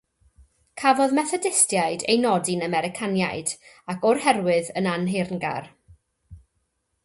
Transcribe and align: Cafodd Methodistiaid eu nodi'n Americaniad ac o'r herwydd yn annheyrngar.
Cafodd 0.83 1.11
Methodistiaid 1.17 2.05
eu 2.13 2.17
nodi'n 2.23 2.65
Americaniad 2.69 3.53
ac 3.95 4.09
o'r 4.13 4.25
herwydd 4.27 4.75
yn 4.83 4.93
annheyrngar. 4.97 5.73